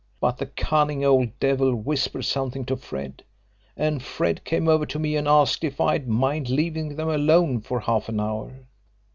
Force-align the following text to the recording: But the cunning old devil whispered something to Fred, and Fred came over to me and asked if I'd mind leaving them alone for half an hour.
But 0.19 0.37
the 0.39 0.47
cunning 0.47 1.05
old 1.05 1.39
devil 1.39 1.75
whispered 1.75 2.23
something 2.23 2.65
to 2.65 2.75
Fred, 2.75 3.23
and 3.77 4.01
Fred 4.01 4.43
came 4.43 4.67
over 4.67 4.83
to 4.87 4.97
me 4.97 5.15
and 5.15 5.27
asked 5.27 5.63
if 5.63 5.79
I'd 5.79 6.07
mind 6.07 6.49
leaving 6.49 6.95
them 6.95 7.09
alone 7.09 7.61
for 7.61 7.81
half 7.81 8.09
an 8.09 8.19
hour. 8.19 8.65